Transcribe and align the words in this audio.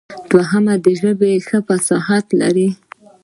دوهم 0.29 0.65
د 0.83 0.87
ژبې 1.01 1.31
ښه 1.47 1.59
فصاحت 1.67 2.25
لري. 2.41 2.67